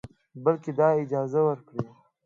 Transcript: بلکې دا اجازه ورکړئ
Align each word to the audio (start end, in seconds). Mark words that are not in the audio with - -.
بلکې 0.43 0.71
دا 0.79 0.87
اجازه 1.03 1.41
ورکړئ 1.47 1.87